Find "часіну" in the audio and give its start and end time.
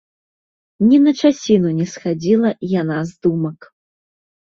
1.21-1.75